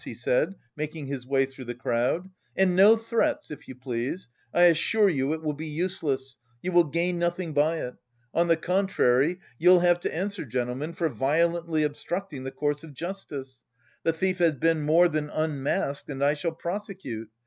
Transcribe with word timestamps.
he 0.03 0.15
said, 0.15 0.55
making 0.75 1.05
his 1.05 1.27
way 1.27 1.45
through 1.45 1.65
the 1.65 1.75
crowd. 1.75 2.27
"And 2.55 2.75
no 2.75 2.95
threats, 2.97 3.51
if 3.51 3.67
you 3.67 3.75
please! 3.75 4.29
I 4.51 4.63
assure 4.63 5.07
you 5.09 5.31
it 5.31 5.43
will 5.43 5.53
be 5.53 5.67
useless, 5.67 6.37
you 6.63 6.71
will 6.71 6.85
gain 6.85 7.19
nothing 7.19 7.53
by 7.53 7.77
it. 7.81 7.93
On 8.33 8.47
the 8.47 8.57
contrary, 8.57 9.39
you'll 9.59 9.81
have 9.81 9.99
to 9.99 10.11
answer, 10.11 10.43
gentlemen, 10.43 10.93
for 10.93 11.07
violently 11.07 11.83
obstructing 11.83 12.45
the 12.45 12.49
course 12.51 12.83
of 12.83 12.95
justice. 12.95 13.61
The 14.01 14.11
thief 14.11 14.39
has 14.39 14.55
been 14.55 14.81
more 14.81 15.07
than 15.07 15.29
unmasked, 15.29 16.09
and 16.09 16.25
I 16.25 16.33
shall 16.33 16.53
prosecute. 16.53 17.29